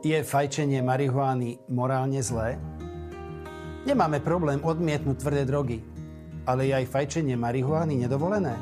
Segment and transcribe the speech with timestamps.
[0.00, 2.56] Je fajčenie marihuány morálne zlé?
[3.84, 5.84] Nemáme problém odmietnúť tvrdé drogy,
[6.48, 8.56] ale je aj fajčenie marihuány nedovolené?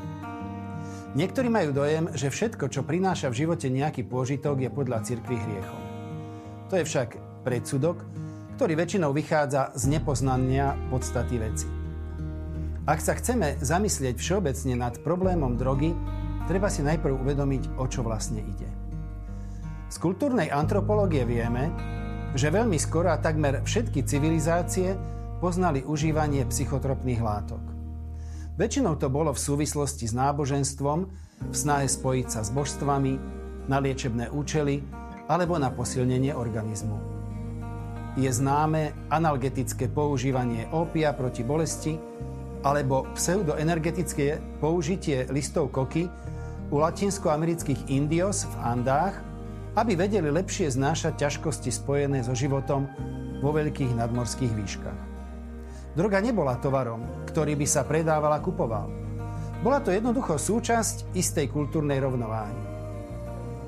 [1.15, 5.83] Niektorí majú dojem, že všetko, čo prináša v živote nejaký pôžitok, je podľa cirkvi hriechom.
[6.69, 7.09] To je však
[7.47, 8.03] predsudok,
[8.59, 11.71] ktorý väčšinou vychádza z nepoznania podstaty veci.
[12.83, 15.95] Ak sa chceme zamyslieť všeobecne nad problémom drogy,
[16.51, 18.78] treba si najprv uvedomiť, o čo vlastne ide.
[19.89, 21.73] Z kultúrnej antropológie vieme,
[22.37, 24.93] že veľmi skoro a takmer všetky civilizácie
[25.41, 27.63] poznali užívanie psychotropných látok.
[28.61, 30.99] Väčšinou to bolo v súvislosti s náboženstvom,
[31.49, 34.81] v snahe spojiť sa s božstvami, na liečebné účely
[35.29, 36.97] alebo na posilnenie organizmu.
[38.17, 42.01] Je známe analgetické používanie ópia proti bolesti
[42.65, 46.11] alebo pseudoenergetické použitie listov koky
[46.73, 49.28] u latinskoamerických indios v Andách
[49.79, 52.91] aby vedeli lepšie znášať ťažkosti spojené so životom
[53.39, 55.01] vo veľkých nadmorských výškach.
[55.95, 58.91] Droga nebola tovarom, ktorý by sa predával a kupoval.
[59.63, 62.59] Bola to jednoducho súčasť istej kultúrnej rovnováhy.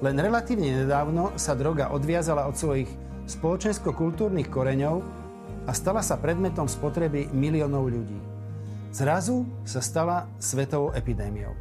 [0.01, 2.91] Len relatívne nedávno sa droga odviazala od svojich
[3.27, 5.03] spoločensko-kultúrnych koreňov
[5.67, 8.19] a stala sa predmetom spotreby miliónov ľudí.
[8.91, 11.55] Zrazu sa stala svetovou epidémiou.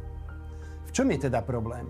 [0.86, 1.86] V čom je teda problém?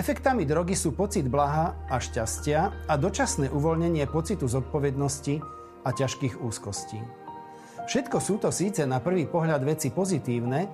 [0.00, 5.44] Efektami drogy sú pocit blaha a šťastia a dočasné uvoľnenie pocitu zodpovednosti
[5.84, 7.04] a ťažkých úzkostí.
[7.84, 10.72] Všetko sú to síce na prvý pohľad veci pozitívne,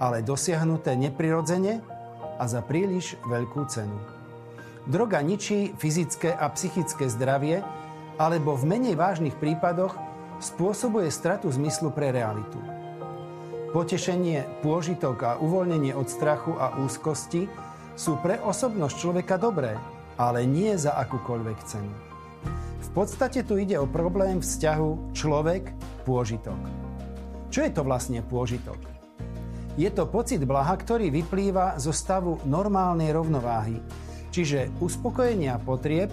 [0.00, 1.84] ale dosiahnuté neprirodzene
[2.40, 4.00] a za príliš veľkú cenu.
[4.88, 7.60] Droga ničí fyzické a psychické zdravie,
[8.16, 10.00] alebo v menej vážnych prípadoch
[10.40, 12.56] spôsobuje stratu zmyslu pre realitu.
[13.76, 17.52] Potešenie, pôžitok a uvoľnenie od strachu a úzkosti
[17.96, 19.76] sú pre osobnosť človeka dobré,
[20.16, 21.92] ale nie za akúkoľvek cenu.
[22.82, 26.60] V podstate tu ide o problém vzťahu človek-pôžitok.
[27.48, 28.76] Čo je to vlastne pôžitok?
[29.80, 33.80] Je to pocit blaha, ktorý vyplýva zo stavu normálnej rovnováhy,
[34.28, 36.12] čiže uspokojenia potrieb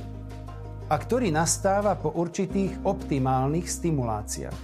[0.87, 4.59] a ktorý nastáva po určitých optimálnych stimuláciách.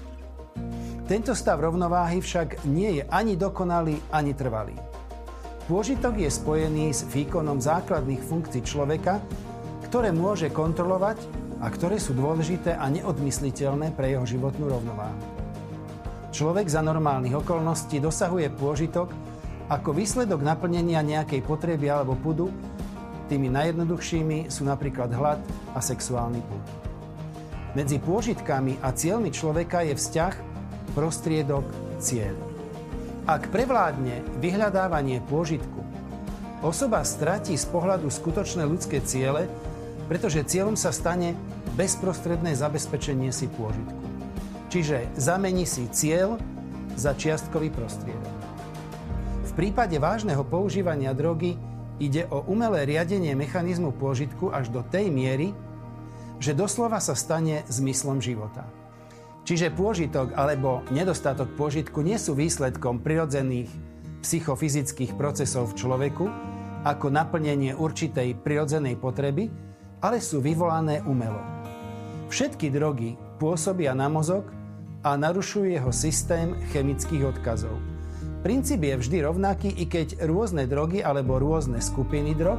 [1.06, 4.94] Tento stav rovnováhy však nie je ani dokonalý, ani trvalý.
[5.65, 9.17] Pôžitok je spojený s výkonom základných funkcií človeka,
[9.89, 11.17] ktoré môže kontrolovať
[11.57, 15.17] a ktoré sú dôležité a neodmysliteľné pre jeho životnú rovnováhu.
[16.29, 19.09] Človek za normálnych okolností dosahuje pôžitok
[19.65, 22.53] ako výsledok naplnenia nejakej potreby alebo pudu,
[23.25, 25.41] tými najjednoduchšími sú napríklad hlad
[25.73, 26.65] a sexuálny púd.
[27.73, 30.33] Medzi pôžitkami a cieľmi človeka je vzťah,
[30.93, 31.65] prostriedok,
[31.97, 32.54] cieľ.
[33.25, 35.81] Ak prevládne vyhľadávanie pôžitku,
[36.62, 39.50] osoba stratí z pohľadu skutočné ľudské ciele,
[40.06, 41.34] pretože cieľom sa stane
[41.74, 44.06] bezprostredné zabezpečenie si pôžitku.
[44.69, 46.38] Čiže zamení si cieľ
[46.94, 48.38] za čiastkový prostriedok.
[49.42, 51.57] V prípade vážneho používania drogy
[51.97, 55.50] ide o umelé riadenie mechanizmu pôžitku až do tej miery,
[56.38, 58.69] že doslova sa stane zmyslom života.
[59.45, 63.69] Čiže pôžitok alebo nedostatok pôžitku nie sú výsledkom prirodzených
[64.25, 66.25] psychofyzických procesov v človeku
[66.81, 69.53] ako naplnenie určitej prirodzenej potreby,
[70.01, 71.38] ale sú vyvolané umelo.
[72.33, 74.50] Všetky drogy pôsobia na mozog
[75.06, 77.77] a narušujú jeho systém chemických odkazov.
[78.41, 82.57] Princíp je vždy rovnaký, i keď rôzne drogy alebo rôzne skupiny drog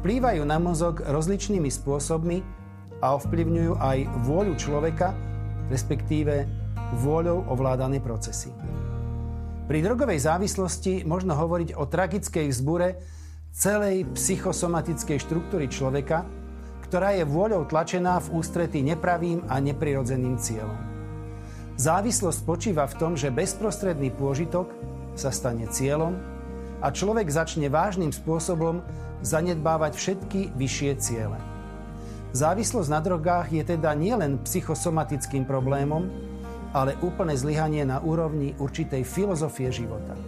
[0.00, 2.44] vplývajú na mozog rozličnými spôsobmi
[3.00, 3.98] a ovplyvňujú aj
[4.28, 5.16] vôľu človeka
[5.72, 6.44] respektíve
[7.00, 8.52] vôľou ovládané procesy.
[9.64, 12.88] Pri drogovej závislosti možno hovoriť o tragickej vzbure
[13.48, 16.28] celej psychosomatickej štruktúry človeka,
[16.84, 20.76] ktorá je vôľou tlačená v ústretí nepravým a neprirodzeným cieľom.
[21.80, 24.68] Závislosť spočíva v tom, že bezprostredný pôžitok
[25.16, 26.14] sa stane cieľom
[26.84, 28.84] a človek začne vážnym spôsobom
[29.24, 31.53] zanedbávať všetky vyššie ciele.
[32.34, 36.10] Závislosť na drogách je teda nielen psychosomatickým problémom,
[36.74, 40.18] ale úplné zlyhanie na úrovni určitej filozofie života.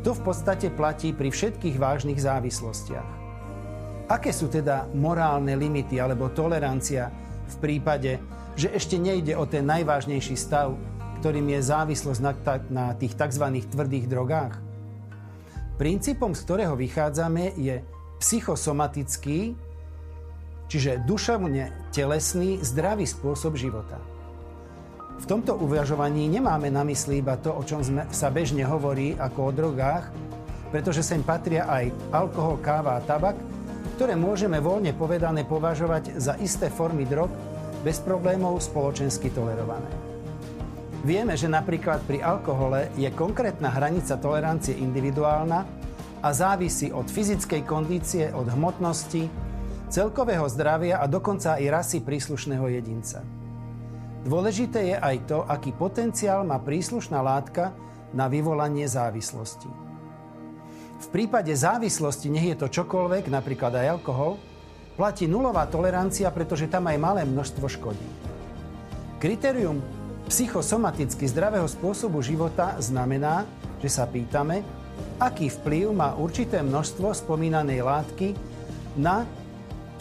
[0.00, 3.10] To v podstate platí pri všetkých vážnych závislostiach.
[4.08, 7.12] Aké sú teda morálne limity alebo tolerancia
[7.52, 8.16] v prípade,
[8.56, 10.72] že ešte nejde o ten najvážnejší stav,
[11.20, 12.32] ktorým je závislosť na,
[12.72, 13.44] na tých tzv.
[13.68, 14.56] tvrdých drogách?
[15.76, 17.84] Princípom, z ktorého vychádzame, je
[18.24, 19.52] psychosomatický,
[20.72, 24.00] Čiže duševne telesný, zdravý spôsob života.
[25.20, 29.52] V tomto uvažovaní nemáme na mysli iba to, o čom sme, sa bežne hovorí ako
[29.52, 30.08] o drogách,
[30.72, 33.36] pretože sem patria aj alkohol, káva a tabak,
[34.00, 37.28] ktoré môžeme voľne povedané považovať za isté formy drog,
[37.84, 39.92] bez problémov spoločensky tolerované.
[41.04, 45.68] Vieme, že napríklad pri alkohole je konkrétna hranica tolerancie individuálna
[46.24, 49.41] a závisí od fyzickej kondície, od hmotnosti,
[49.92, 53.20] celkového zdravia a dokonca aj rasy príslušného jedinca.
[54.24, 57.76] Dôležité je aj to, aký potenciál má príslušná látka
[58.16, 59.68] na vyvolanie závislosti.
[61.02, 64.38] V prípade závislosti, nech je to čokoľvek, napríklad aj alkohol,
[64.96, 68.08] platí nulová tolerancia, pretože tam aj malé množstvo škodí.
[69.18, 69.82] Kritérium
[70.30, 73.44] psychosomaticky zdravého spôsobu života znamená,
[73.82, 74.62] že sa pýtame,
[75.18, 78.38] aký vplyv má určité množstvo spomínanej látky
[78.94, 79.26] na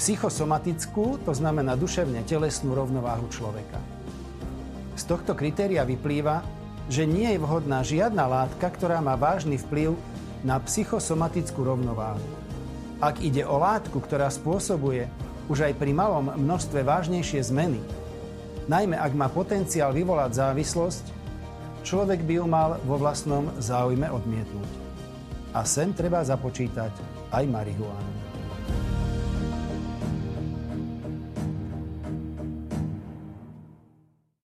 [0.02, 3.78] psychosomatickú, to znamená duševne telesnú rovnováhu človeka.
[4.98, 6.42] Z tohto kritéria vyplýva,
[6.90, 9.94] že nie je vhodná žiadna látka, ktorá má vážny vplyv
[10.42, 12.26] na psychosomatickú rovnováhu.
[12.98, 15.06] Ak ide o látku, ktorá spôsobuje
[15.46, 17.78] už aj pri malom množstve vážnejšie zmeny,
[18.66, 21.06] najmä ak má potenciál vyvolať závislosť,
[21.86, 24.72] človek by ju mal vo vlastnom záujme odmietnúť.
[25.54, 26.94] A sem treba započítať
[27.30, 28.31] aj marihuanu.